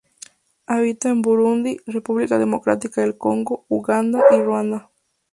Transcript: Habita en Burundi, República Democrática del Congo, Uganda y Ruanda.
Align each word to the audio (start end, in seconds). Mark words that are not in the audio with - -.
Habita 0.65 1.09
en 1.09 1.21
Burundi, 1.21 1.77
República 1.85 2.39
Democrática 2.39 3.01
del 3.01 3.19
Congo, 3.19 3.65
Uganda 3.69 4.23
y 4.31 4.41
Ruanda. 4.41 4.89